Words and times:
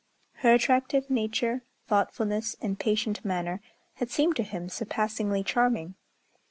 Her 0.37 0.51
attractive 0.55 1.11
nature, 1.11 1.61
thoughtfulness, 1.85 2.55
and 2.59 2.79
patient 2.79 3.23
manner 3.23 3.61
had 3.97 4.09
seemed 4.09 4.35
to 4.37 4.43
him 4.43 4.67
surpassingly 4.67 5.43
charming. 5.43 5.93